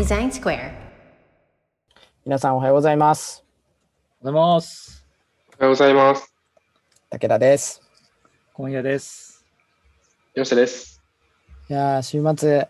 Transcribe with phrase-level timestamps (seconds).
[0.00, 0.72] Design Square.
[2.24, 3.44] 皆さんおはようございます。
[4.22, 5.06] おはようございます。
[5.58, 6.34] おはようございます。
[7.10, 7.82] 武田です。
[8.54, 9.44] 今夜です。
[10.34, 11.02] 吉田です。
[11.68, 12.68] いやー、週末、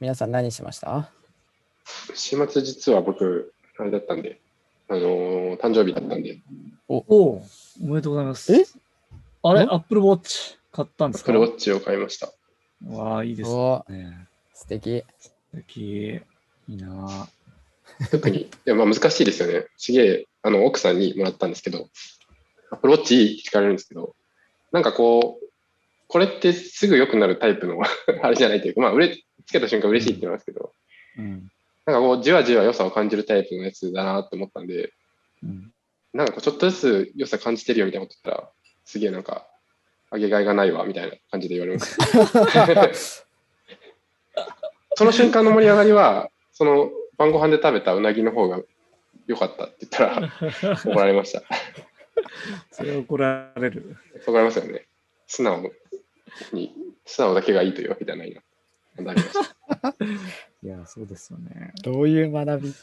[0.00, 1.10] 皆さん何しました？
[2.14, 4.38] 週末実は僕、あれだったんで、
[4.90, 6.40] あのー誕生日だったんで、
[6.88, 8.54] おお、おめでとうございます。
[8.54, 8.66] え？
[9.44, 11.28] あれ、んアップルウォッチ買ったんですか？
[11.32, 12.30] プロウォッチを買いました。
[12.90, 14.28] わあ、いいですおね。
[14.52, 15.02] 素敵。
[15.18, 16.20] 素敵。
[16.68, 17.28] いいな
[18.10, 19.66] 特に、いやまあ難しいですよね。
[19.76, 21.88] すげえ、あの、奥さんにもらったんですけど、
[22.70, 24.14] アプローチ聞かれるんですけど、
[24.72, 25.46] なんかこう、
[26.08, 27.78] これってすぐ良くなるタイプの
[28.22, 29.16] あれじゃないというか、まあ、うれ
[29.46, 30.72] つけた瞬間嬉しいって言いますけど、
[31.18, 31.50] うん。
[31.86, 34.92] なんかこう、じわじわ良さを感じるタイプのやつだなって思ったんで、
[35.42, 35.72] うん。
[36.12, 38.50] なんかこうちょっとずつ良さ感じてるよみたいなこと言ったら、
[38.84, 39.48] すげえなんか、
[40.10, 42.90] あげがいがないわみたいな感じで言われました。
[44.94, 48.58] その瞬間の盛り上がりは、その晩ご飯で食べたうなぎの方が
[49.26, 50.32] 良かったって言ったら
[50.86, 51.42] 怒られました。
[52.70, 53.94] それ怒られる。
[54.26, 54.86] 怒られますよね。
[55.26, 55.70] 素直
[56.54, 58.40] に、素直だけがいいというわけではないな。
[59.04, 59.40] 学びました。
[60.62, 61.74] いや、そうですよね。
[61.82, 62.70] どういう学び？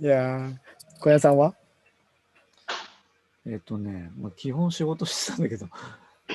[0.00, 0.54] いやー、
[1.00, 1.56] 小屋さんは？
[3.44, 5.66] えっ、とね、まあ、基本仕事してたんだけど、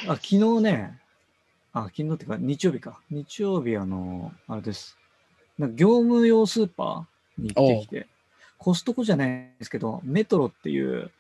[0.10, 1.00] あ、昨日ね、
[1.80, 3.00] あ、昨日っていうか、日曜日か。
[3.10, 4.98] 日曜日、あの、あれです。
[5.58, 8.08] なんか業務用スーパーに行ってきて、
[8.58, 11.12] コストコじゃないんですけど、メトロっていう、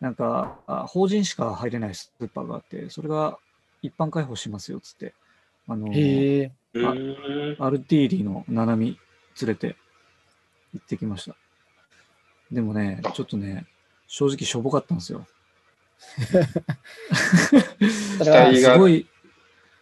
[0.00, 3.38] なんか、あ法人しか入れないスーパーがあって、それが
[3.82, 5.14] 一般開放しますよ、つって。
[5.68, 6.52] あの、へえ。
[6.74, 8.98] アルティーリのナナミ
[9.40, 9.76] 連れて
[10.74, 11.36] 行ってきました。
[12.50, 13.66] でもね、ちょっとね、
[14.06, 15.26] 正直しょぼかったんですよ。
[17.80, 19.06] すごい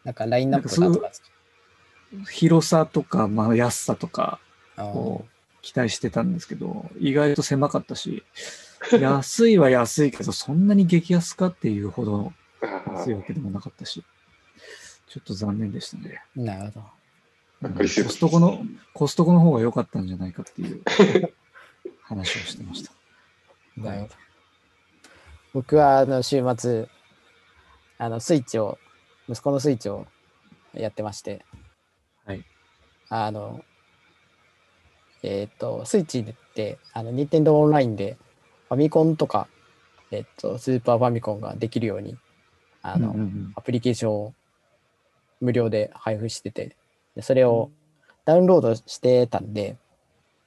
[0.05, 1.11] なんかラインナップがとか
[2.31, 4.41] 広さとか、まあ、安さとか
[4.77, 5.25] を
[5.63, 8.25] 期待してたんですけど、意外と狭かったし、
[8.99, 12.33] 安いは安いけど、そんなに激安かっていうほど
[12.97, 14.05] 安いわけでもなかったし、
[15.07, 16.23] ちょっと残念でしたね。
[16.35, 17.01] なるほど。
[17.63, 18.65] コストコの、
[18.95, 20.83] コストコの方が良かったんじゃないかっていう
[22.03, 22.93] 話をしてました。
[23.77, 24.15] なるほど。
[25.53, 26.89] 僕はあの週末、
[27.99, 28.79] あのスイッチを、
[29.31, 30.09] 息子のスイッチを
[30.75, 31.45] やってまして、
[32.25, 32.45] はい。
[33.09, 33.65] あの、
[35.23, 38.19] えっ、と、スイッチって、あの、任天堂オンラインで
[38.69, 39.47] ファミコンとか、
[40.11, 42.17] えっ、と、スーパーファミコンができるように、
[42.83, 43.53] あの、うんうんうん。
[43.55, 44.35] アプリケーションを
[45.41, 46.77] 無料で配布してて、
[47.15, 47.71] でそれを
[48.25, 49.77] ダウンロードしてたんで、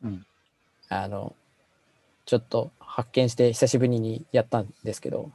[0.04, 0.26] うん。
[0.90, 1.36] あの、
[2.26, 5.32] ちょっと発見して久しぶりにやったんですけど、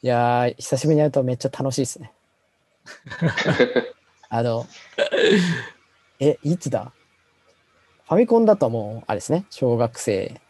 [0.00, 2.12] いやー、久しぶりにやるとめっちゃ楽しいですね。
[4.30, 4.66] あの、
[6.20, 6.92] え、いつだ？
[8.06, 10.40] ファミコンだともう、あれですね、小学生、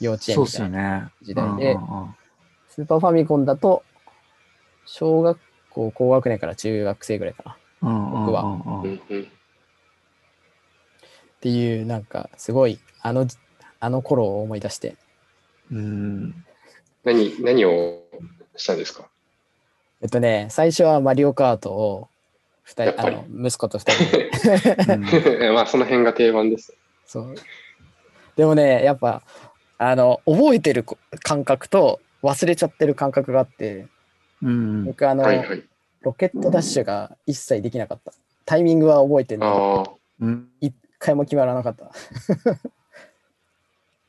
[0.00, 1.00] 幼稚園みたいな。
[1.00, 1.12] ね。
[1.22, 2.16] 時代でうんうんうん
[2.68, 3.84] スーパーファミコンだと、
[4.84, 5.38] 小学
[5.70, 7.52] 校高学年から中学生ぐらいかな。
[7.52, 9.28] っうんうん僕はうんうんうんうん
[11.40, 13.26] ていう、なんか、すごい、あの、
[13.78, 14.96] あの頃を思い出して、
[15.70, 16.44] うん。
[17.04, 18.02] 何、何を
[18.56, 19.08] したんですか？
[20.02, 22.08] えっとね、最初はマリオカートを、
[22.62, 24.30] 二人、あの、息子と二人で
[25.48, 26.74] うん まあ、その辺が定番です。
[27.06, 27.34] そう。
[28.36, 29.22] でもね、やっぱ、
[29.78, 33.86] あの、覚えてるこ感覚と忘れちゃってる感覚があって、
[34.42, 34.84] うん。
[34.84, 35.62] 僕、あの、はいはい。
[36.02, 38.12] ロケットダッシュが一切できなかった。
[38.46, 41.90] タイミングは覚えてるのああ、うん一回も決まらなかった。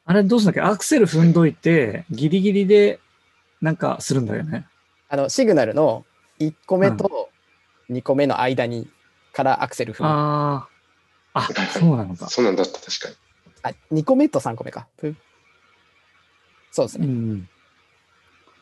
[0.05, 0.61] あれどうすんだっけ？
[0.61, 2.99] アクセル踏んどいて、ギリギリで
[3.61, 4.67] なんかするんだよね。
[5.09, 6.05] あの、シグナルの
[6.39, 7.29] 1個目と
[7.89, 8.87] 2個目の間に、
[9.33, 10.09] からアクセル踏む。
[10.09, 10.69] あ
[11.33, 11.49] ああ。
[11.49, 12.27] あ、そうなのか。
[12.29, 13.09] そうなんだった、確か
[13.91, 14.01] に。
[14.01, 14.87] 2個目と3個目か。
[14.97, 15.15] ぷ
[16.71, 17.07] そうですうね。
[17.07, 17.49] ん。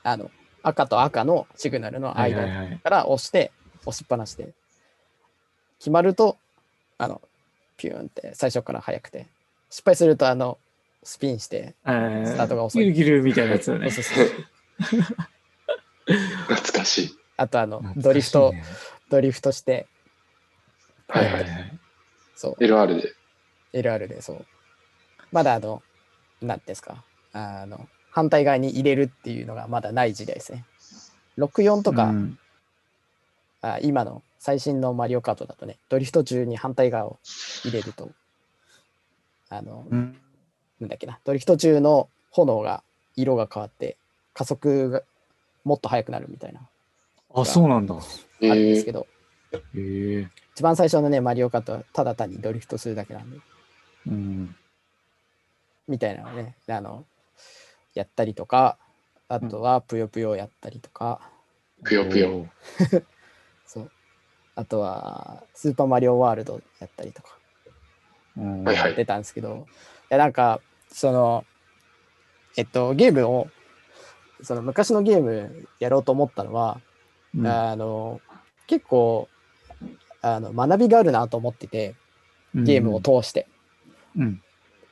[0.04, 0.32] あの、
[0.64, 2.80] 赤と赤のシグナルの間はい。
[2.84, 3.52] から押して、
[3.86, 4.54] 押しっぱなしで。
[5.80, 6.38] 決まると、
[6.98, 7.22] あの、
[7.78, 9.28] ピューンって最初から速くて。
[9.70, 10.58] 失敗すると、あの、
[11.04, 13.92] スピンして、えスタートが遅いギルギルみたいなやつだよね。
[13.92, 14.46] そうそうそう
[16.48, 17.18] 懐かしい。
[17.38, 18.54] あと、あの、ねドリフト、
[19.10, 19.88] ドリフトして、
[21.08, 21.44] はいはい。
[21.44, 21.80] はい。
[22.36, 23.14] そう、LR で。
[23.74, 24.46] LR で、そう。
[25.32, 25.82] まだあの、
[26.42, 27.04] なんていうんですか、
[27.34, 30.66] あの、反対側に入れるっていうのがまだない時代ですね。
[31.38, 32.40] 64とか、うん
[33.64, 37.18] あ今の最新のマリオカートだとね、ドリフト中に反対側を
[37.64, 38.12] 入れると、
[39.50, 40.18] あの、うん。
[40.82, 42.84] なんだっけな、ドリフト中の炎が、
[43.16, 43.96] 色が変わって、
[44.34, 45.02] 加速が
[45.64, 46.68] もっと速くなるみたいな、
[47.34, 47.96] あ、そうなんだ。
[47.96, 49.08] あるんですえけど、
[49.54, 50.28] へえ。
[50.56, 53.38] 一番最初のね、マリオカートはただ単にドリフトするだけなんで、
[54.08, 54.56] うん。
[55.88, 57.06] みたいなのをね、あの、
[57.94, 58.78] やったりとか、
[59.28, 61.22] あとはぷよぷよやったりとか、
[61.84, 62.48] ぷよぷよ。
[63.66, 63.92] そう。
[64.56, 67.38] あとは、スーパーマリオワールドやったりとか、
[68.38, 68.64] うん。
[68.64, 69.74] はいはいやってたんですけど、い
[70.10, 70.60] や、なんか、
[70.90, 71.46] その、
[72.56, 73.48] えっと、ゲームを、
[74.44, 76.80] その昔のゲームやろうと思ったのは、
[77.36, 78.22] うんあの、
[78.68, 79.28] 結構、
[80.22, 81.96] あの、学びがあるなと思ってて、
[82.54, 83.48] ゲームを通して。
[84.16, 84.42] うん。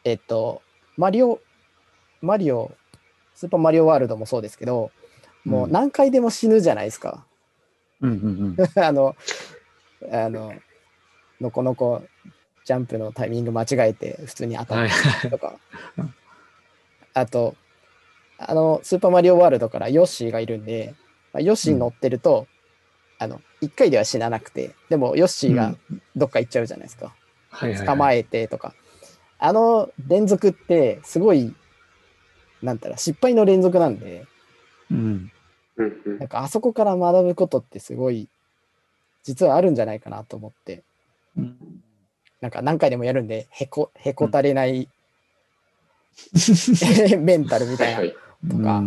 [0.04, 0.62] えっと、
[0.98, 1.40] マリオ、
[2.22, 2.72] マリオ、
[3.36, 4.92] スーパーマリオワールドもそうですけど、
[5.46, 7.26] もううん何回でも死ぬじゃないですか。
[8.02, 8.68] うんうんうん。
[8.84, 9.16] あの、
[10.12, 10.54] あの、
[11.40, 12.04] のこのこ、
[12.66, 15.60] ジャンプのタイミング間違えて普通に当たはいったりとか。
[17.14, 17.56] あと、
[18.48, 20.96] あの、スーパーマリオワールドからヨッシーがいるんで、
[21.34, 22.48] まあ、ヨッシー乗ってると、
[23.20, 25.76] あの、一回では死ななくて、でもヨッシーが
[26.16, 27.14] どっか行っちゃうじゃないですか。
[27.86, 28.74] 捕まえてとか。
[29.38, 31.54] あの連続ってすごい、
[32.62, 34.26] なんたら失敗の連続なんで、
[34.90, 35.32] うん。
[35.78, 38.28] うんうんなんかあそこから学ぶことってすごい、
[39.24, 40.84] 実はあるんじゃないかなと思って、
[41.38, 41.58] うん。
[42.42, 44.88] なんか何回でもやるんで、へこ、へこたれない
[47.20, 48.31] メンタルみたなはいいはい。
[48.50, 48.84] とか、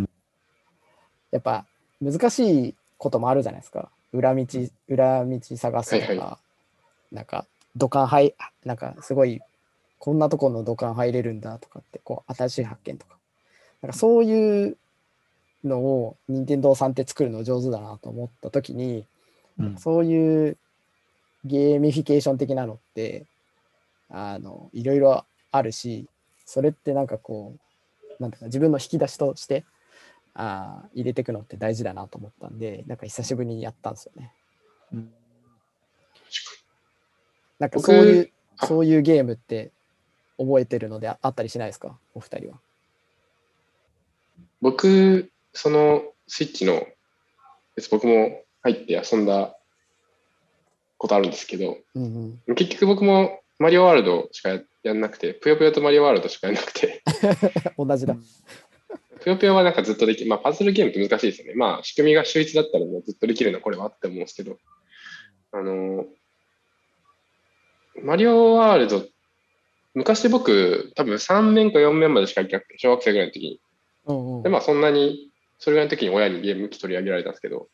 [1.30, 1.64] やっぱ
[2.00, 3.90] 難しいこともあるじゃないですか。
[4.12, 4.44] 裏道、
[4.88, 6.38] 裏道探すとか、はいは
[7.12, 7.46] なんか
[7.76, 8.34] 土管入、
[8.64, 9.40] なんかすごい、
[9.98, 13.16] こんなところの土管入れるんだとかって、こう、新しい発見とか。
[13.82, 14.76] なんかそういう
[15.64, 19.06] のを任天堂さんって作るの上手だなと思った時に、
[19.58, 20.56] うんそういう
[21.44, 23.26] ゲーミフィケーション的なのって、
[24.08, 26.06] あの、いろいろあるし、
[26.46, 27.60] それってなんかこう、
[28.20, 29.64] なんていうか自分の引き出しとして、
[30.34, 34.32] あー入れていくのって大事だなと思ったんで、なんか久しぶりにやったんですよね。
[34.93, 35.12] うん
[37.61, 39.70] なんか僕そういう、あそういうゲームって
[40.38, 41.96] 覚えてるのでああったりしないですか？
[42.14, 42.58] お二人は。
[44.60, 46.84] 僕、そのスイッチの
[47.90, 49.56] 僕も入って遊んだ
[50.99, 52.55] ことあるんですけど、うんうん。
[52.56, 57.02] 結局僕もマリオワールドしかややんなくて、ぷよぷよとマリオワールドしかやんなくて、
[57.78, 58.16] 同じだ。
[59.20, 61.54] ぷよぷよはなんかずっとできまあパズルゲームって難しいですよね。
[61.54, 64.58] まあ仕組みが秀逸だったらもうずっとできるのはこれはって思うんですけど、
[65.52, 66.06] あの、
[68.02, 69.06] マリオワールド、
[69.94, 73.60] 昔僕多分3面か4面までしか行けなくて、小学生ぐらいの時に。
[74.06, 77.69] うんうんで、まあそんなに、それぐらいの時に親にゲーム機取り上げられたんですけど、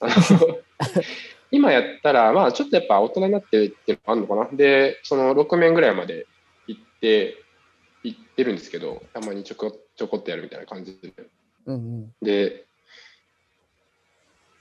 [0.00, 0.14] あの
[1.50, 4.56] 今やったら、まあちょっとやっぱ大人になってっていうのがあるのかな。
[4.56, 6.26] で、その6面ぐらいまで行
[6.96, 7.42] って、
[8.02, 11.12] 行ってるんですけど、たまにちょこちょこっとやるみたいな感じで。
[11.66, 12.12] うんうん。
[12.22, 12.66] で、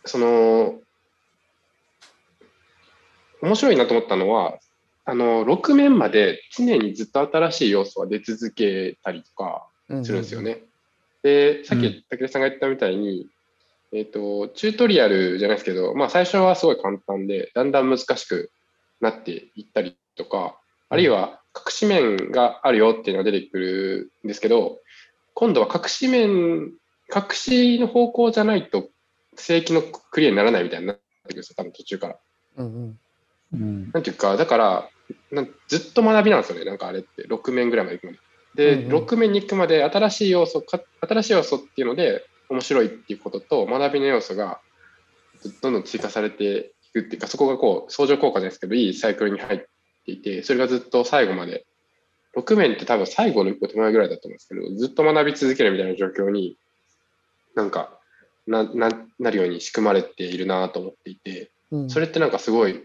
[0.05, 0.79] その、
[3.41, 4.57] 面白いなと思ったのは、
[5.05, 10.63] あの、6面まで常にずっと新しい要素が出続けたりとか、うんうんするんですよね。
[11.21, 13.27] で、さっうんき武田さんが言ったみたいに、
[13.91, 18.49] えっ、と、チュートリアルじゃないですけど、まあ最初はすごい簡単で、だんだん難しく
[18.99, 20.59] なっていったりとか、
[20.89, 24.79] あるいは隠し面があるよっていうのが出てくるんですけど、
[25.33, 26.73] 今度は隠し面、
[27.13, 28.89] 隠しの方向じゃないと
[29.35, 32.17] 正規のクリアにならないみたいになってくるんですよ、多分途中から。
[32.57, 32.99] うんうん。
[33.53, 33.91] うん。
[33.91, 34.89] なんていうか、だから、
[35.31, 38.19] なんずっと学びなんですよね、なんかあれって、6面ぐらいまで行くまで。
[38.55, 44.59] で、うんうん6面に行くまで新しい要素か、新しい要素っていうので、面白いっていうことと、学びの要素が
[45.61, 49.65] どんどん追加されていくっていうか、そこがこう、相乗効果じゃないですけど、いいサイクルに入っ
[50.05, 51.65] ていて、それがずっと最後まで、
[52.35, 56.57] 6面って多分最後の一個手前ぐらいだと思うんですけど、ずっと学び続けるみたいな状況に、
[57.55, 57.97] なんか、
[58.47, 62.83] なななるように仕組まれているなと思っていて、うんそれってなんかすごい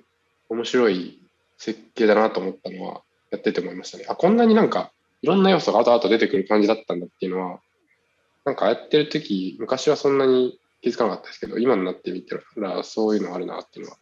[0.48, 1.20] 面白い
[1.58, 4.06] 設計だなと思ったのは、やってて思いましたね。
[4.08, 4.90] あ、こんなになんか
[5.22, 7.60] いろんな要素が後々出てくる感じだったんだっていうのは、
[8.44, 13.98] なんかやってる時昔はそんなに気づかなかったですけど、今になってみたらそういうのあるなっていうのは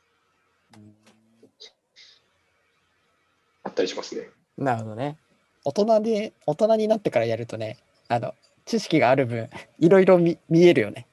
[3.79, 4.29] ったりしますね。
[4.57, 5.17] なるほどね。
[5.65, 8.35] 大人で、大人になってからやるとね、あの、
[8.67, 11.07] 知識がある分、 いろいろ見見えるよね。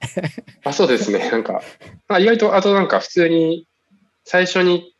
[0.63, 1.29] あ、そうですね。
[1.29, 1.61] なんか、
[2.07, 3.67] まあ、意外と、あとなんか普通に
[4.23, 4.95] 最初に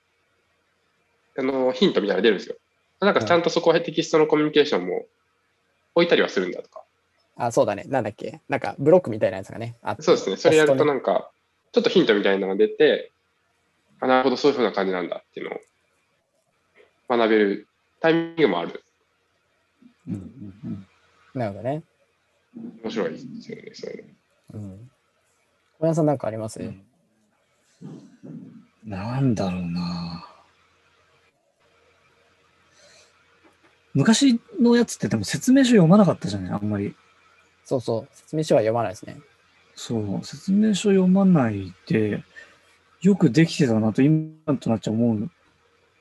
[1.37, 2.55] あのヒントみたいなの出るんですよ。
[2.99, 5.05] なんかちゃんとそこはテキストのコミュニケーションも
[5.95, 6.83] 置いたりはするんだとか。
[7.35, 7.83] あ、そうだね。
[7.87, 8.39] なんだっけ？
[8.47, 9.75] なんか、ブロックみたいなやつがね。
[9.81, 10.37] あそうですね。
[10.37, 11.31] それやるとなんか、
[11.73, 13.11] ちょっとヒントみたいなのが出て、
[13.99, 15.59] あ、なるほど、そういうふうな感じなんだっていうのを
[17.07, 17.67] 学べる
[17.99, 18.83] タイミングもある。
[20.07, 20.87] うんうん
[21.33, 21.83] なるほどね。
[22.83, 24.05] 面白いですよね、そういう
[24.53, 24.59] の。
[24.59, 24.89] うん。
[25.79, 26.81] 小山さんなんかあります、うん
[28.85, 30.27] なんだろうな。
[33.93, 36.51] 昔のやつってでも説明書読まなかったじゃない？
[36.53, 36.95] あんまり。
[37.63, 39.17] そうそう、説明書は読まないですね。
[39.75, 42.23] そう、説明書読まないで、
[43.01, 45.29] よくできてたなと今となっちゃ思う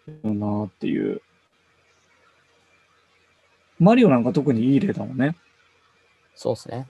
[0.07, 1.23] よなっていう。
[3.79, 5.37] マリオなんか特にいい例だもんね。
[6.35, 6.87] そうですね。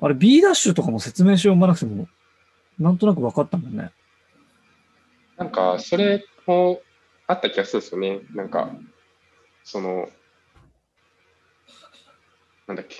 [0.00, 2.08] あれ B ダッシュとかも説明書読まなくても、
[2.78, 3.92] なんとなく分かったもんね。
[5.36, 6.82] なんか、それも
[7.26, 8.20] あった気がするんですよね。
[8.34, 8.70] なんか、
[9.62, 10.08] その、
[12.66, 12.96] なんだっけ、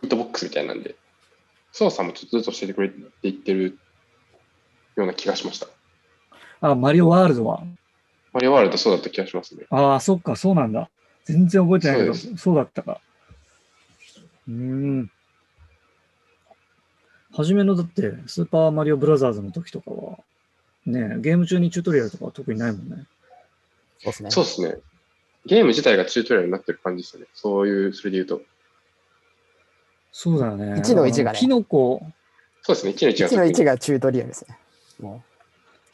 [0.00, 0.96] ヒットボックスみたいなんで、
[1.70, 3.78] 操作もちょっとずつ教えてくれって言ってる
[4.96, 5.66] ような気がしました。
[6.60, 7.62] あ、マリオワールドは？
[8.32, 9.64] マリオワールドそうだった気がしますね。
[9.70, 10.90] ああ、そっか、そうなんだ。
[11.24, 13.00] 全然覚えてないけど、そそううだったか。
[14.48, 15.10] うーん。
[17.32, 20.18] 初めのだって、スーパーマリオブラザーズの時とかは、
[20.86, 23.06] ね、ゲーム中にチュートリアルとかは特にないもんね。
[23.98, 24.30] そうですね。
[24.30, 24.76] そうですね。
[25.44, 27.26] ゲーム自体がチュートリアルになってる感じですよね。
[27.34, 28.42] そういう、それで言うと。
[30.12, 30.80] そうだよね。
[30.80, 32.00] 1の1がねキノコ、
[32.62, 32.92] そうですね。
[32.92, 33.72] 1の1が1の1が。
[33.72, 34.58] がチュートリアルですね。
[34.98, 35.22] も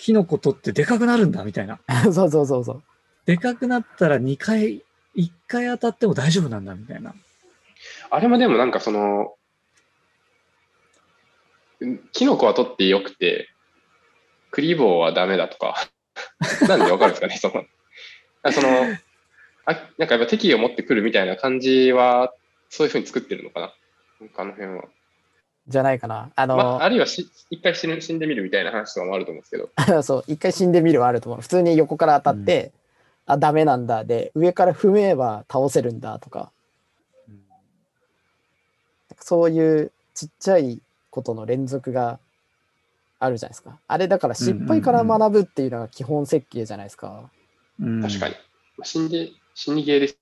[0.03, 1.75] キノコ取ってでかくなるんだみたいな。
[1.75, 1.79] う。
[2.13, 2.83] そうそうそうそう。
[3.25, 4.83] でかくなったら2回、
[5.17, 7.15] 1回当たっても大丈夫なんだみたいな。
[8.11, 9.37] あれもでもなんかその、
[11.85, 13.49] んキノコは取ってよくて、
[14.51, 15.77] クリボーはダメだとか、
[16.67, 17.65] なんでわかるんですかね、その、
[18.43, 18.69] あその、
[19.67, 22.35] あなんかやっぱ敵意を持ってくるみたいな感じは、
[22.71, 23.75] そういうふうに作ってるのかな。
[24.21, 24.85] なんかあの辺は。
[25.69, 26.31] じゃないかな。
[26.35, 31.41] あの、まあ、あるいはし一回死ぬ死んでみるみたいな話とかもあると思うんですけど、 そう、一回死んでみるはあると思う。
[31.41, 32.73] 普通に横から当たって、
[33.27, 34.05] あ、ダメなんだ。
[34.05, 36.51] で、上から踏めば倒せるんだとか、
[39.21, 42.19] そういうちっちゃいことの連続が
[43.21, 43.79] あるじゃないですか。
[43.87, 47.31] あれだから失敗から学ぶっていうのが基本設計じゃないですか。
[47.81, 48.35] うん確かに。
[48.77, 50.19] まあ死んで、死にゲーです。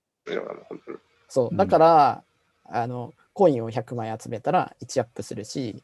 [1.29, 1.55] そうう。
[1.55, 2.23] んだから、
[2.65, 5.83] あの、コインを100枚集めたら1アップするし、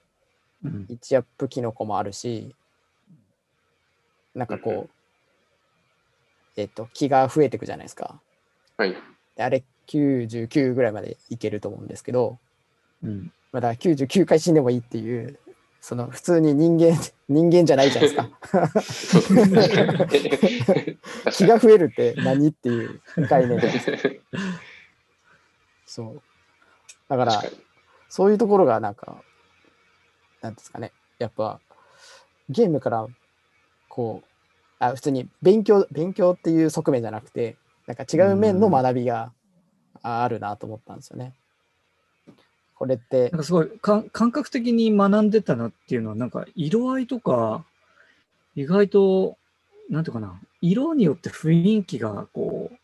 [0.65, 2.55] うん1アップキノコもあるし、
[4.35, 4.91] なんかこう、うんうん
[6.57, 8.21] えっと、気が増えていくじゃないですか。
[8.77, 8.97] はい。
[9.37, 12.39] であれ99ぐらいまでいけると思うんですけど、
[13.03, 15.39] うんまあ、だから99回死んでもいいっていう、
[15.81, 16.99] その普通に人間、
[17.29, 18.31] 人間じゃないじゃないですか。
[21.33, 23.91] 気が増えるって何っていう概念です。
[23.91, 24.21] に。
[25.85, 26.23] そう。
[27.09, 27.43] だから。
[28.09, 29.23] そういうところがなんか、
[30.41, 31.61] なんですかね、やっぱ、
[32.49, 33.07] ゲームから、
[33.89, 34.29] こう、
[34.79, 39.33] あ普通に勉強、勉強っていう側面じゃなくて、なんか違う面の学びが
[40.03, 41.35] ああるなと思ったんですよね。
[42.75, 47.65] これってなん、かすごいか感覚的に学んでたなっていうのは、なんか色合いとか、
[48.55, 49.39] 意外と、
[49.89, 52.77] なんていうかな、色によって雰囲気がこう、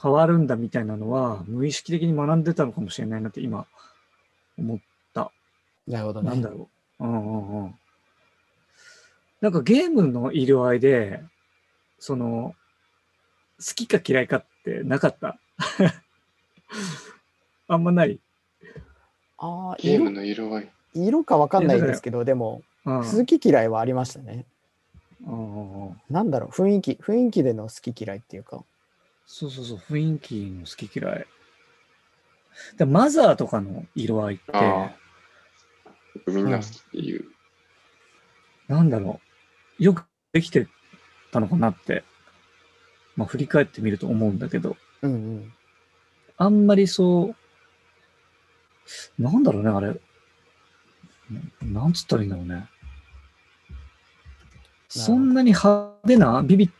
[0.00, 3.66] 変わるんだみたいなのは、無意識的に学んでたのかもしれないなって今、
[4.58, 4.78] 思っ
[5.88, 6.28] なるほどね。
[6.28, 6.68] なんだろ
[7.00, 7.04] う。
[7.04, 7.14] うんう
[7.60, 7.74] んうん。
[9.40, 11.22] なんかゲームの色合いで、
[11.98, 12.54] その、
[13.58, 15.38] 好きか嫌いかってなかった？
[17.68, 18.20] あんまない。
[19.38, 20.70] ああ、ゲーム色の色合い。
[20.94, 24.46] 色かわかんないですけど、でも、うん好き嫌いはありましたね。
[25.26, 28.62] うんうんうんなんだろう、雰囲気、雰囲気での好き嫌いっていうか。
[29.30, 31.26] そうそうそう、雰囲気の好き嫌い。
[32.78, 34.90] でマザーとかの色合いって、あ
[36.26, 37.26] みんな好きっていう。
[38.66, 39.20] なんだろ
[39.78, 40.66] う、よくできて
[41.30, 42.04] たのかなって、
[43.16, 45.52] まあ振り返ってみると思うんだけど、うんうん。
[46.38, 47.34] あんまりそ
[49.18, 50.00] う、なんだろうね、あれ。
[51.62, 52.66] ななんつったらいいんだろうね。
[54.88, 56.70] そんなに派手な、ビビッ、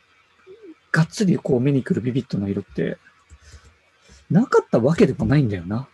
[0.92, 2.98] がっつりこう目に来るビビットな色って、
[4.30, 5.88] なかったわけでもないんだよな。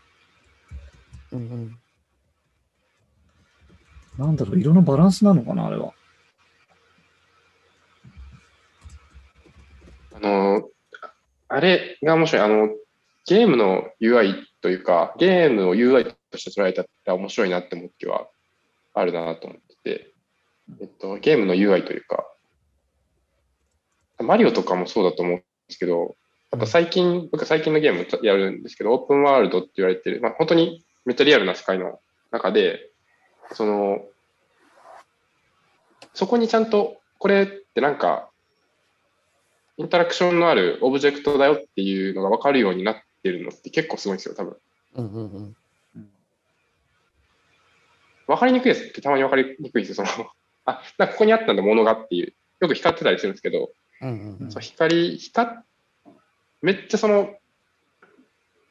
[1.33, 1.79] うんうん。
[4.19, 5.93] なんだろう、色のバランスなのかな、あれは。
[10.15, 10.69] あの、
[11.49, 12.43] あれが面白い。
[12.43, 12.69] あの、
[13.27, 18.29] ゲームの UI というか、ゲームを UI として捉えたら面白いなって思う気は
[18.93, 20.13] あるなと思ってて、
[20.81, 22.25] えっと、ゲームの UI というか、
[24.25, 26.17] マリオとかもそうだと思うんですけど、
[26.51, 31.99] あと最近、僕最近のゲームやるんですけど、オープンワールドって言われてる、まあ本当にめっちゃリアルな世界の
[32.31, 32.91] 中で、
[33.53, 34.05] その、
[36.15, 38.31] そこにちゃんと、これってなんか、
[39.77, 44.57] インタラクションのあるオブジェクトだよっていうのが分かるようになってるのって結構すごいんですよ、多分。
[44.95, 45.57] うんうんうん。
[48.27, 50.29] 分かりにくいですってたまに分かりにくいですよ、その、
[50.65, 54.53] あ、なんかここにあったんだ、ものがっていう、よく光ってたりするんですけど、うんうんうん。
[54.53, 55.51] そう光、光、
[56.63, 57.35] めっちゃその、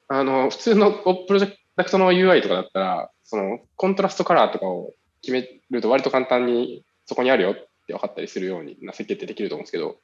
[0.07, 7.55] あの、普通のプロジェクトの UI とかだったら、そのコントラストカラーとかを決めると割と簡単にそこにあるよっ
[7.87, 9.97] て分かったりするような設計ってできると思うんですけど、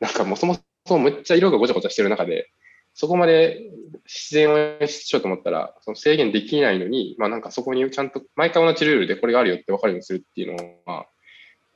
[0.00, 2.50] なんかもそもそもめっちゃ色がごちゃごちゃしてる中で、
[2.94, 3.60] そこまで
[4.06, 11.06] 自然を演出しようと思ったら、その制限できないのに、まあなんかそこにちゃんと毎回同じルールでこれがあるよって分かるようにするっていうのは、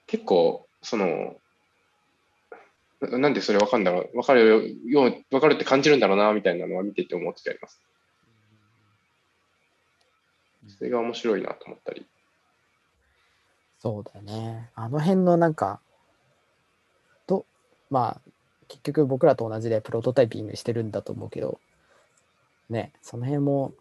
[0.06, 1.36] 結構、その、
[3.00, 7.80] ななんでそれ分かるんだろう、分かるよう、分かるって感じるんだろうな、みたいなのは見てて思ってあります。
[10.78, 12.06] それが面白いなと思ったり。
[13.78, 14.70] そうだよね。
[14.74, 15.80] あの辺のなんか、
[17.26, 17.46] と、
[17.90, 18.30] まあ、
[18.68, 21.58] 結局僕らと同じでプロトタイピングしてるんだと思うけど、
[22.68, 23.72] ね、その辺も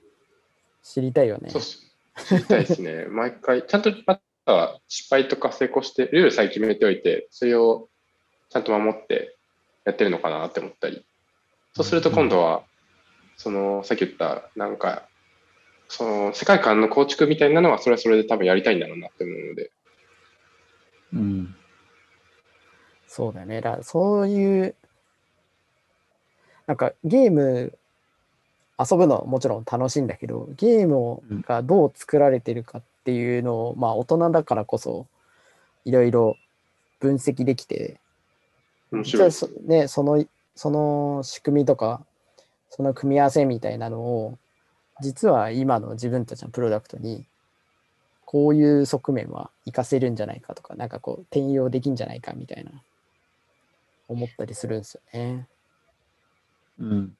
[0.81, 1.61] 知りたいよねそう。
[1.61, 1.85] っす。
[2.25, 3.05] 知りたいですね。
[3.05, 7.88] 毎回、ちゃんとまたは失敗とか成功して、ルールさえ決めておいて、それを
[8.49, 9.35] ちゃんと守って
[9.85, 11.05] やってるのかなって思ったり。
[11.73, 12.63] そうすると今度は、
[13.37, 15.07] その、さっき言った、なんか、
[15.87, 19.71] その世界観の構築みたいなのは、それはそれで多分やりたいんだろうなって思うので。
[21.13, 21.55] うん。
[23.07, 23.61] そうだよね。
[23.61, 24.75] だそういう、
[26.67, 27.77] なんかゲーム
[28.79, 35.07] 遊ぶのはもちろん楽しいんだけど、ゲームうんがどう作られてるかっていうのを、まあ大人だからこそ、
[35.85, 36.37] いろいろ
[36.99, 37.99] 分析できて、
[38.91, 42.05] 面白いです実はそ,、ね、そのその仕組みとか
[42.69, 44.37] その組み合わせみたいなのを
[45.01, 47.25] 実は今の自分たちのプロダクトに
[48.25, 52.71] こういう側面は活かせるんじゃないかとかなんかこう転用できんじゃないかみたいな
[54.07, 55.47] 思ったりするんですよね。
[56.79, 57.15] うん。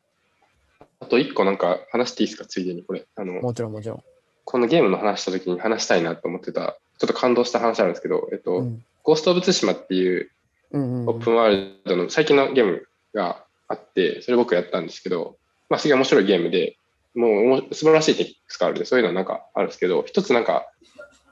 [1.00, 3.06] あと一個なんか話していいですか、ついでにこれ。
[3.16, 4.04] あの、もちろんもちろん。
[4.44, 10.30] このゲームの話した時に話したいなと思ってた、ちょっと感動した話あるんですけど、えっと、うんゴースト・オブ・ツシマっていう
[10.72, 11.10] うんうんうん。
[11.10, 15.38] オープンワールドの最近のゲームがあって、それ僕やったんですけど、
[15.70, 16.78] まあ、すげえ面白いゲームで、
[17.16, 20.72] もうおも素晴らしいテクニックスがあるんで、そういうのはなんかあるんですけど、一つなんか、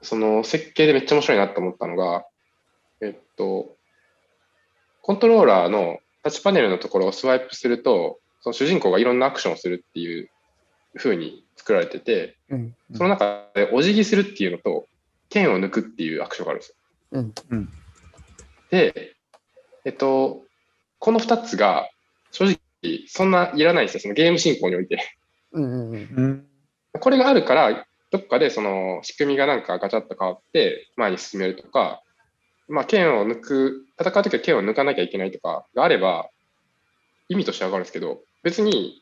[0.01, 2.25] その設計でめっちゃ面白いなと思ったのが、
[3.01, 3.75] えっと、
[5.01, 10.29] コントローラーのタッチパネルのところをスワイプすると、その主人公がいろんなアクションをするっていう
[10.97, 12.75] 風に作られてて、うん。
[12.93, 14.87] その中でお辞儀するっていうのと、
[15.29, 16.75] 剣を抜くっていうアクションがあるんですよ。
[17.51, 17.69] うん。
[18.69, 19.16] で、
[19.87, 20.43] えっと、
[20.99, 21.89] この2つが
[22.31, 22.59] 正直
[23.07, 24.99] そんないらないんですよ、そのゲーム進行において。
[25.53, 25.95] うんうんうん
[26.93, 26.99] うん。
[26.99, 32.01] これがあるから、どっかでその仕組みがなんかガチャッと変わって前に進めるとか、
[32.67, 36.29] まあ、剣を抜く、戦うときは剣を抜かなきゃいけないとかがあれば、
[37.29, 39.01] 意味としてはわかるんですけど、別に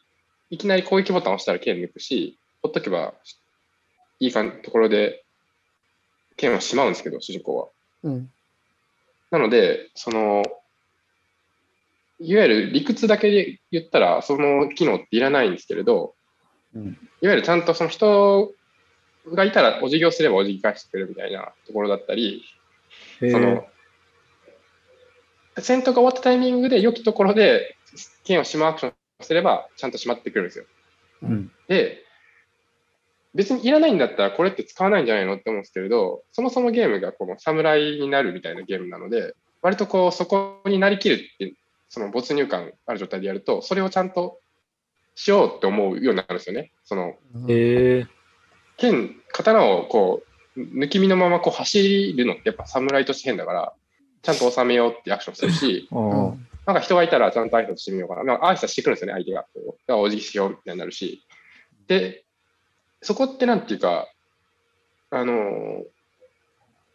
[0.52, 3.16] いきなり攻撃ボタンを押したら剣抜くし、ほっとけば
[4.20, 5.26] いいかんところで
[6.38, 7.68] 剣をしまうんですけど、主人公は。
[8.04, 8.30] うん
[9.32, 10.44] なので、その、
[12.20, 16.16] いわゆる理屈だけで言ったら、その機能っていらないんですけれど、
[16.74, 18.52] うんいわゆるちゃんとその人
[19.34, 22.44] がいたらお辞儀をすればお辞儀返してくれるみたいなところだったり、
[23.22, 23.66] へその、
[25.58, 27.78] 戦闘が終わったタイミングで良きところで
[28.26, 30.66] 剣をしまうアクションすれば、ちゃんとしまってくるんですよ。
[31.24, 31.52] うん。
[31.68, 32.04] で、
[33.34, 41.54] 別にいらないんだったらこれって使わないんじゃないのって思うんですけれど、そもそもゲームがこの侍になるみたいなゲームなので、割とこうそこになりきるって、
[41.90, 44.40] その没入感ある状態でやると、それをちゃんと
[45.16, 46.72] しようって思うようになるんですよね。
[46.84, 47.16] その
[47.48, 48.06] え。
[48.78, 50.24] 剣、刀をこ
[50.56, 53.74] う、抜き身のままこう走るのってやっぱ侍として変だから、
[54.22, 58.24] ちゃんと収めようってアクションするし、なんか人がいたらちゃんと挨拶してみようかな。
[58.24, 59.42] なんか挨拶してくるんですよね、相手が。
[59.42, 59.50] だか
[59.88, 61.26] らお辞儀しようみたいになるし。
[61.88, 62.26] で、
[63.02, 64.08] そこってなんていうか、
[65.12, 65.84] あのー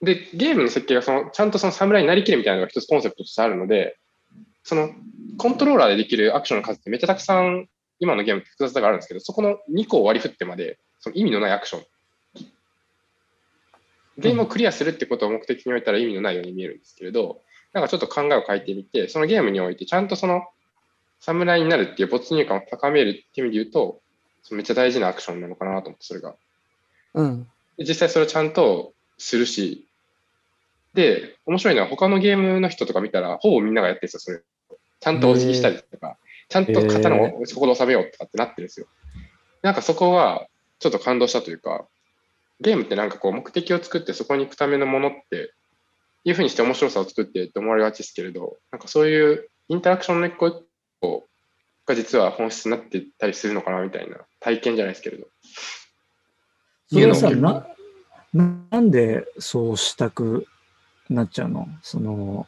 [0.03, 3.99] で、ゲームの設計がその、ちゃんとその侍になりきるみたいなのが一つコンセプトとしてあるので、
[4.63, 4.91] その、
[5.39, 7.69] コントローラーでできるアクションの数ってめっちゃたくさん、
[7.99, 11.85] 今のゲームって複雑だからあるんですけど、そこの2個を割り振ってまで、その意味のないアクション。
[14.19, 17.41] ゲームをクリアするってことを目的に置いたら意味のないように見えるんですけれど、
[17.73, 20.43] なんかちょっと考えを変えてみて、そのゲームにおいてちゃんとその
[21.21, 24.01] 侍になるっていう没入感を高めるっていう意味で言うと、
[24.51, 26.35] めっちゃ大事なアクションなのかなと思って、それが。
[27.15, 27.47] うん
[27.77, 29.87] で実際それをちゃんとするし、
[30.93, 34.43] で、面白いのは他のゲームの人とか見たら、ほぼみんながやってるんですよ、それ。
[35.01, 36.17] ちゃんとお辞儀したりとか、
[36.49, 38.87] ちゃんと刀をそこで収めようとかってなってるんですよ。
[39.63, 40.47] なんかそこは
[40.79, 41.87] ちょっと感動したというか、
[42.61, 45.53] ゲームってなんかこう目的を作ってそこに行くためのものって、
[46.23, 50.57] いうふうにして面白さを作ってって思われがちですけれど、なんかそういうインタラクションの一個一
[51.01, 51.27] 個
[51.87, 55.27] が実は本質になってたりするのかなみたいな体験じゃないですけれど。
[56.93, 57.67] それはさ、な、
[58.35, 60.47] なんでそうしたく
[61.09, 61.67] なっちゃうの？
[61.81, 62.47] その、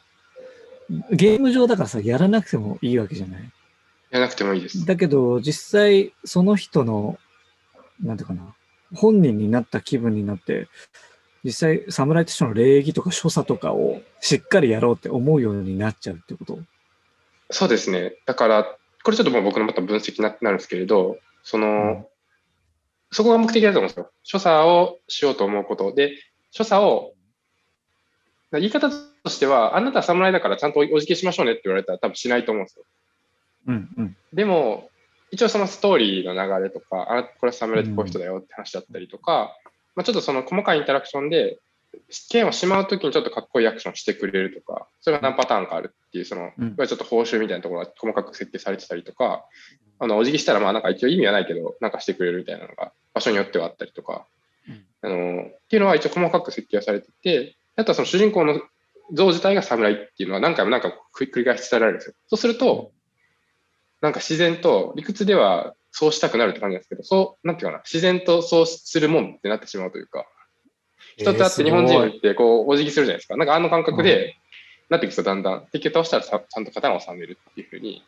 [1.11, 3.41] ゲーム上だからさ、やらなくてもいいわけじゃない？
[4.11, 4.85] やらなくてもいいです。
[4.85, 7.17] だけど、実際、その人の、
[8.01, 8.55] なんていうかな、
[8.95, 10.67] 本人になった気分になって、
[11.43, 16.59] 実際、侍としての礼儀とか所作とかをしっかりやろうって思うようになっちゃうってこと？
[17.49, 18.13] そうですね。
[18.25, 18.63] だから、
[19.03, 21.69] これちょっともう僕のまた分析にななるんですけれど、その、う
[22.01, 22.05] ん
[23.15, 24.09] そこが目的だと思うんですよ。
[24.23, 26.13] 所作をしようと思うことで、
[26.49, 27.13] 所作を、
[28.53, 28.89] 言い方
[29.23, 32.85] としては、あなたは侍だからちゃんとお辞儀しましょうねって言われたら多分しないと思うんですよ。
[33.67, 34.17] うんうん。
[34.33, 34.89] でも、
[35.31, 39.55] 一応そのストーリーの流れとか、あこれは侍ってこういう人だよって話だったりとか、
[39.95, 41.57] まあ、ちょっとその細かいインタラクションで、
[42.29, 49.45] 剣をしまうときにちょっとかっこいいアクションしてくれるとか、それが何パターンかあるっていう、その、いわちょっと報酬みたいなところが細かく設定されてたりとか、
[49.99, 54.25] あの、お辞儀したらまあなんか一応意味はないけど、なんかしてくれるみたいなのが場所によってはあったりとか、
[54.67, 58.61] うんあの、っていうのは一応細かく設計されてて、あとはその主人公の
[59.13, 62.15] 像自体が侍っていうのは何回も何回も繰り返し伝えられるんですよ。
[62.27, 62.91] そうすると、
[64.01, 70.25] なんか自然と、理屈ではそうしたくなるって感じなんですけど、そう、なんていうかな、自然とそうするもんってなってしまうというか、
[71.17, 73.37] 人ってあって日本人ってこう、お辞儀するじゃないですか。
[73.37, 74.35] なんかあの感覚で、
[74.89, 78.03] なっていくとだんだん、敵を倒したらさちゃんと刀を収めるっていうふうに、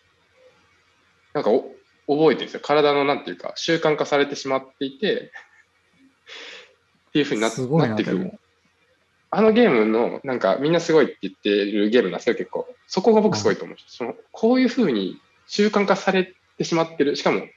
[1.34, 1.72] なんかお
[2.08, 2.60] 覚えてるんですよ。
[2.62, 5.32] 体のなんていうか、習慣化されてしまっていて、
[7.10, 7.52] っていうふうになっ
[7.96, 8.40] てくる。
[9.32, 12.68] あのゲームの、なんかみんなすごいって言ってるゲームなんですよ、結構。
[12.88, 13.78] そこが僕すごいと思う。
[13.88, 17.16] そのこういうふうに習慣化されてしまってる。
[17.16, 17.48] しかも、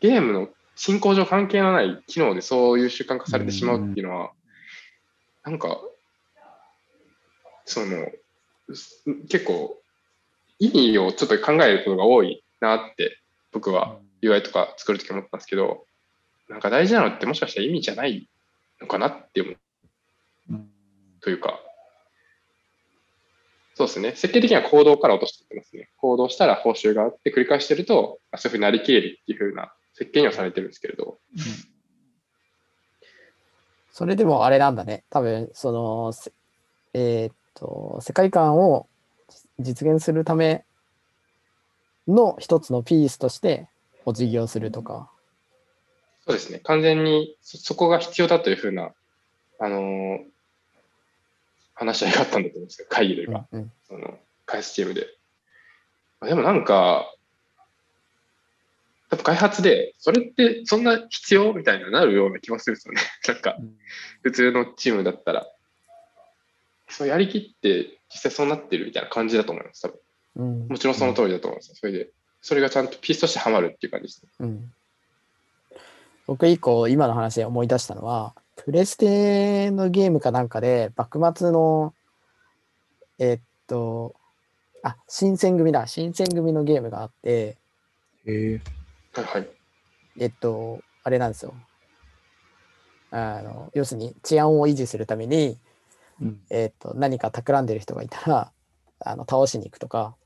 [0.00, 4.32] ゲームの進行上関係のない機能でそういう習慣化されてしまうっていうのは、
[5.44, 5.80] なんか、
[7.64, 8.08] その、
[8.74, 9.80] す結構、
[10.58, 13.18] 意味をちょっと考えることが多いなって、
[13.52, 15.86] 僕は UI とか作るとき思ったんですけど、
[16.48, 18.28] なんか大事なのってもしかしたら意味じゃない
[18.80, 19.52] のかなって思
[21.26, 21.58] というか、
[23.74, 24.12] そうですね。
[24.14, 25.90] 設計的には行動から落としていってますね。
[25.96, 31.18] 行動したら報酬があって繰り返してると、あそういうふうになりきれるっていうふうな設計にはされてるんですけれど、
[33.90, 35.02] それでもあれなんだね。
[35.10, 36.30] 多分、その、せ
[36.94, 38.86] えーっと、世界観を
[39.58, 40.64] 実現するため
[42.06, 43.68] の一つのピースとして、
[44.04, 45.10] お辞儀をするとか。
[46.24, 46.60] そうですね。
[46.60, 48.92] 完全にそそこが必要だというふうな、
[49.58, 50.35] あのー
[51.76, 52.86] 話し合いがあったんだと思うんですよ。
[52.90, 55.06] 会議というか、うんその開発チームで。
[56.20, 57.12] あでもなんか、
[59.10, 63.00] 多分開発で、それってそんな必要みたいななるような気もするんですよね。
[63.28, 63.56] なんか、
[64.22, 65.46] 普通のチームだったら、
[66.88, 69.82] そうやりきって実際そうなってるみたいな感じだと思います。
[69.82, 70.00] 多分
[70.36, 71.74] うんもちろんその通りだと思います。
[71.74, 72.10] それで、
[72.40, 74.30] それがちゃんとピースとしてはまるっていう感じですね。
[74.40, 74.72] うん
[76.26, 81.94] 僕一個今の話で思い出したのは、プレステのゲームかなんかで、幕末の、
[83.18, 84.14] えっと、
[84.82, 87.58] あ、新選組だ、新選組のゲームがあって、
[88.26, 88.60] へえ。
[89.12, 89.48] はいはい。
[90.18, 91.54] えっと、あれなんですよ。
[93.10, 95.58] あの、要するに治安を維持するために、
[96.20, 98.52] うんえっと、何か企んでる人がいたら、
[99.00, 100.16] あの、倒しに行くとか、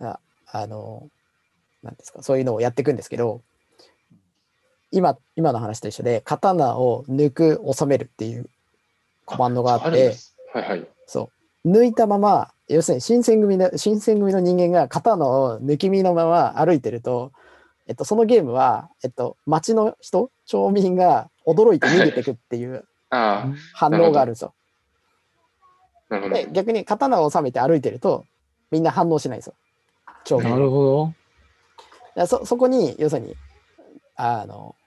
[0.00, 1.08] ああの、
[1.82, 3.42] なんですか、そういうのをやっていくんですけど、
[4.96, 8.48] 今、今の話と一緒で、刀を抜く、収めるっていう
[9.26, 10.86] コマンドがあって、るんですはいはい。
[11.06, 11.30] そ
[11.64, 17.32] う、抜いたまま、要するに新選組の、新選組の人間が刀を抜き身のまま歩いてると、
[17.86, 24.54] えっと、そのゲームは、えっと、町の人、町民が驚いて逃げてくっていうあ反応があるんですよ。
[26.08, 26.34] あ、なるほど。
[26.34, 28.24] で、逆に刀を収めて歩いてると、
[28.70, 29.54] みんな反応しないんですよ。
[30.24, 31.12] 町民なるほ
[32.16, 33.36] でそそこに要するに
[34.16, 34.85] あのは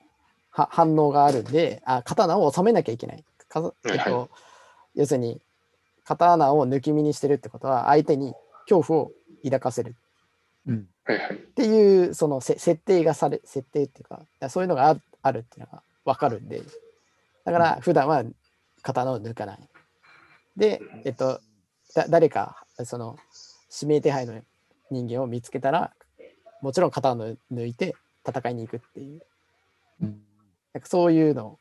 [0.72, 3.24] 反応があるんであ刀を収めなきゃいけない。
[3.48, 4.30] かえっはいと、
[4.96, 5.42] 要するに
[6.06, 8.34] 刀を抜き身にしてるってことは相手に
[8.68, 9.12] 恐怖を
[9.44, 9.96] 抱かせる
[10.66, 10.74] ど。
[10.74, 10.88] うん。
[11.14, 14.08] っていうそのせ設定がされ設定っていう
[14.40, 16.62] かそういうのがあるあるっていうのが分かるんで
[17.46, 18.24] だから普段は
[18.82, 19.60] 刀を抜かない。
[20.56, 21.42] で、えっと、
[21.96, 23.18] だ誰かその
[23.82, 24.40] 指名手配の
[24.92, 25.92] 人間を見つけたら
[26.62, 27.96] もちろん刀を抜いて
[28.28, 29.22] 戦いに行くっていう
[30.02, 30.22] うん
[30.74, 31.60] なんかそういうの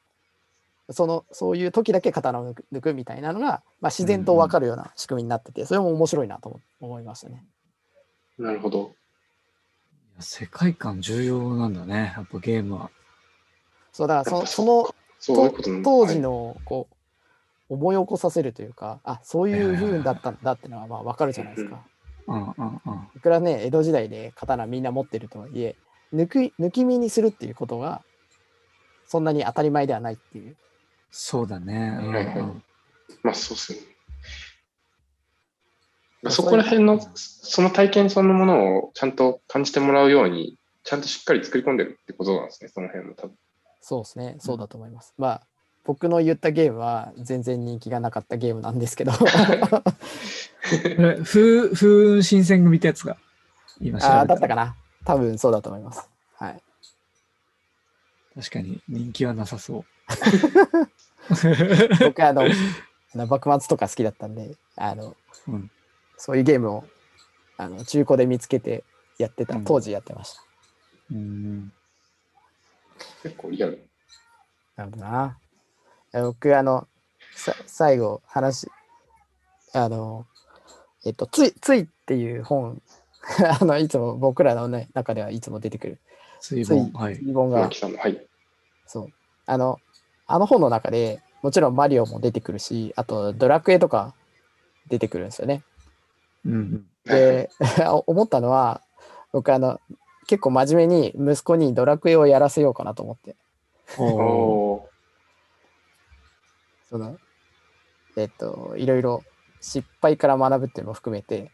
[0.90, 7.44] そのそういう時だけ刀を抜く抜くみたいなのが、まあ、自然と分かるような仕組みになっててそれも面白いなと思思いましたね。
[8.38, 8.94] なるほど。
[10.14, 12.90] いや世界観重要なんだね、やっぱゲームは。
[13.92, 14.94] そうだからそその
[15.82, 16.88] 当時はいのこ
[17.68, 21.82] う思い起こさせるというかあそういう風だったんだってのはまあ分かるじゃないですか。
[22.28, 23.08] うんうんうん。
[23.14, 25.76] いくらね江戸時代で刀みんな持ってるとはいえ
[26.14, 28.02] 抜き抜き身にするっていうことが
[29.08, 30.56] そんなに当たり前ではないっていう。
[31.10, 31.98] そうだね。
[32.00, 32.62] うんはいはいうん
[33.22, 33.78] まあそうっすね。
[36.30, 43.36] そこら辺の、その体験そのものをちゃんと感じてもらうように、ちゃんとしっかり作り込んでるってことなんですね、その辺も多分。
[43.80, 45.14] そうですね、そうだと思います。
[45.16, 45.42] まあ、
[45.84, 49.12] 僕の言ったゲームは全然人気がなかったゲームなんですけど、
[51.24, 53.16] 風、風雲新選組ってやつが、
[53.80, 54.74] 今調べあーだったかな。
[55.04, 56.08] 多分そうだと思います。
[58.38, 58.44] はい。
[58.44, 59.84] 確かに人気はなさそう。
[62.04, 62.46] 僕あの、あ
[63.18, 65.70] の幕末とか好きだったんで、あの、うん
[66.20, 66.84] そういうゲームを
[67.56, 68.82] あの中古で見つけて
[69.18, 70.42] やってたうん、当時やってました。
[71.12, 71.72] うん
[73.22, 73.88] 結構リアル。
[74.76, 75.38] なるほどな。
[76.12, 76.88] え僕、あの、
[77.34, 78.68] さ最後、話、
[79.72, 80.26] あの、
[81.04, 82.82] えっと、つい、ついっていう本、
[83.60, 86.00] あの、いつも僕らの、ね、中ではいつも出てくる、
[86.40, 87.16] つい水本、はい。
[87.16, 88.27] 日本がはい。
[88.88, 89.12] そう。
[89.46, 89.78] あの、
[90.26, 94.14] あの本の中でもちろんマリオも出てくるし、あとドラクエとか
[94.88, 95.62] 出てくるんですよね。
[96.44, 97.50] うんで、
[98.06, 98.82] 思ったのは、
[99.32, 99.80] 僕、あの、
[100.26, 103.36] 結構真面目に息子にドラクエをやらせようかなと思って。
[103.98, 104.04] うん。
[104.04, 104.88] お
[106.90, 107.18] その、
[108.16, 109.24] えっと、いろいろ
[109.60, 111.50] 失敗から学ぶっていうのも含めて、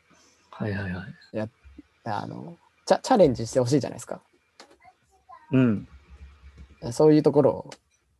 [0.50, 1.50] はいはいはい。
[2.04, 4.20] あの、チャチャレンジしてほしいじゃないですか。
[5.52, 5.88] うん。
[6.92, 7.70] そういうところを、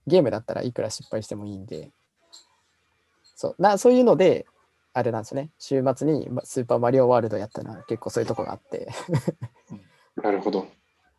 [0.07, 1.91] ゲームだったらいくら失敗してもいいんで、
[3.37, 3.63] そう。
[3.63, 4.47] なそういうので、
[4.93, 10.67] あれなんですね、週末にまスーパーマリオワールドやったのは結構そういうとこがあって、ー なるほど。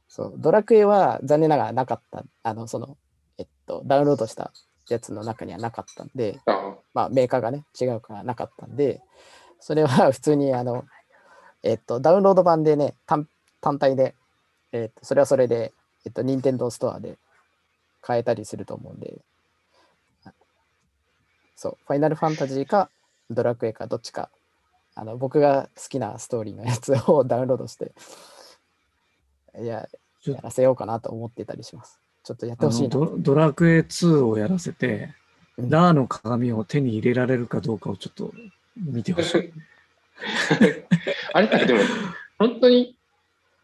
[0.08, 0.34] そう。
[0.38, 2.98] ドラクエは残念ながらなかった、あの、その、
[3.38, 4.54] えっと、ダウンロードした
[4.88, 9.02] やつの中にはなかったんで、あまあ、メーカーがね、違うからなかったんで、
[9.60, 10.86] それは普通に、あの、
[11.64, 13.28] えっと、ダウンロード版でね、単
[13.60, 14.16] 単体で、
[14.72, 15.74] えっと、それはそれで、
[16.06, 17.18] えっと、任天堂ストアで
[18.06, 19.18] 買えたりすると思うんで、
[21.56, 22.92] そう、ファイナルファンタジーか
[23.32, 24.30] ドラクエかどっちか、
[24.94, 27.94] あの、僕が好きなストーリーのやつをダウンロードして、
[29.60, 29.90] いや、
[30.24, 32.00] やらせようかなと思ってたりします。
[32.24, 35.16] ちょっとやってあほしいドドラクエ2をやらせて、
[35.58, 35.70] うん。
[35.72, 38.34] ラーの鏡を手に入れられるかどうかをちょっと
[38.78, 39.54] 見てほしい。
[41.34, 41.80] あれなんかでも、
[42.38, 42.96] 本当に、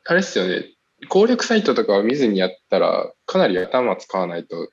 [0.06, 0.71] あれっすよね、
[1.09, 4.69] 攻略サイトとかを見ずにやったら、かなり頭使わないと、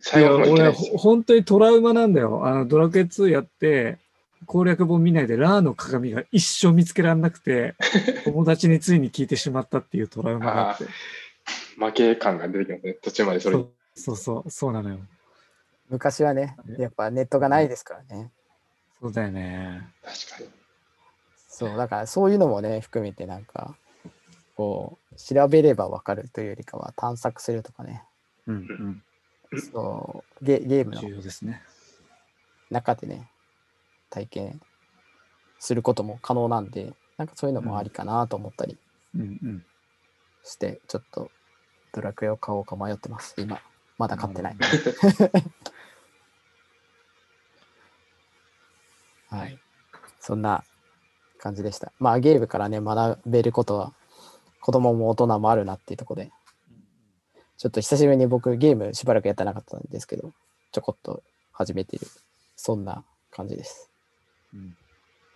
[0.00, 0.92] 最後までいけな俺いですよ。
[0.92, 2.46] ほ本当にトラウマなんだよ。
[2.46, 3.98] あのドラクエ2やって
[4.46, 7.74] 攻略本見ないでラーの鏡が一生見つけられなくて
[8.24, 10.84] 友達についに聞いてしまったっていうトラウマがあって。
[11.78, 14.98] 負け感が出てきますね、途中までそれそうそうそうそうなのよ。
[15.88, 18.30] 昔はね、やっぱネットがないですからね。
[19.00, 19.86] そうだよね。
[20.02, 20.50] 確かに。
[21.48, 23.76] そう、だからそういうのもね、含めてなんか、
[24.56, 28.02] こう、調べればわかるというよりかは探索するとかね、
[28.46, 29.02] うん
[29.72, 30.90] そう、ゲゲーうん。
[30.90, 31.02] ムの。
[32.70, 33.30] 中でね、
[34.10, 34.60] 体験
[35.58, 38.76] することも可能なんで、なんかそういうのもありかなと思ったり
[39.14, 39.64] うんうん。
[40.42, 41.30] して、ちょっと
[41.92, 43.60] ドラクエを買おうか迷ってます、今。
[43.98, 44.56] まだ買ってない。
[49.30, 49.58] はい。
[50.20, 50.64] そんな
[51.38, 51.92] 感じでした。
[51.98, 53.94] まあゲームからね、学べることは
[54.66, 56.32] 子供も大人もあるなっていうところで、
[57.56, 60.32] ちょっと久しぶりに僕ゲームしばらくやってなかったんですけど、
[60.72, 62.08] ちょこっと始めている、
[62.56, 63.92] そんな感じです。
[64.52, 64.76] うん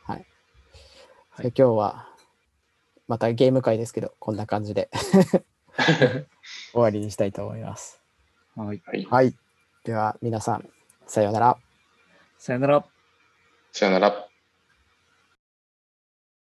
[0.03, 0.27] はい。
[1.29, 2.09] はいで今日は
[3.07, 4.90] またゲーム会ですけど、こんな感じで
[6.73, 8.03] 終わりにしたいと思います。
[8.57, 8.83] はい。
[8.85, 9.05] はい。
[9.05, 9.37] はい。
[9.85, 10.69] では皆さん、
[11.07, 11.57] さようなら。
[12.37, 12.85] さよなら。
[13.71, 14.30] さよなら。